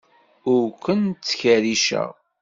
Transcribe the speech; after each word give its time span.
Ur 0.51 0.63
ken-ttkerriceɣ. 0.83 2.09